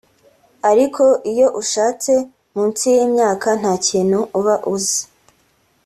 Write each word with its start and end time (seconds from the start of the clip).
Ariko 0.69 1.03
iyo 1.31 1.47
ushatse 1.61 2.11
munsi 2.53 2.83
y’ 2.89 2.93
iyi 2.97 3.05
myaka 3.15 3.49
nta 3.59 3.73
kintu 3.87 4.19
uba 4.39 4.55
uzi 4.73 5.01